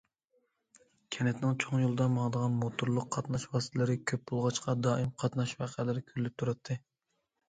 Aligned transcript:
كەنتنىڭ 1.15 1.57
چوڭ 1.63 1.81
يولىدا 1.83 2.07
ماڭىدىغان 2.13 2.55
موتورلۇق 2.61 3.05
قاتناش 3.15 3.45
ۋاسىتىلىرى 3.51 3.97
كۆپ 4.13 4.23
بولغاچقا، 4.31 4.75
دائىم 4.87 5.13
قاتناش 5.25 5.53
ۋەقەلىرى 5.61 6.03
كۆرۈلۈپ 6.09 6.41
تۇراتتى. 6.43 6.79